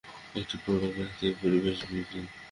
[0.35, 2.25] একটি প্রৌঢ় ব্যক্তির প্রবেশ বিপিন।